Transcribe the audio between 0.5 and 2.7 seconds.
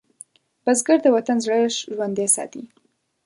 بزګر د وطن زړه ژوندی ساتي